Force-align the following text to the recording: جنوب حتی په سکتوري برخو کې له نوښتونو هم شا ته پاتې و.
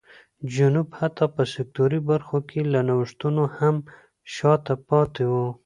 جنوب 0.53 0.87
حتی 0.99 1.25
په 1.35 1.43
سکتوري 1.53 1.99
برخو 2.09 2.37
کې 2.49 2.59
له 2.73 2.79
نوښتونو 2.89 3.43
هم 3.57 3.75
شا 4.33 4.53
ته 4.65 4.73
پاتې 4.89 5.23
و. 5.31 5.33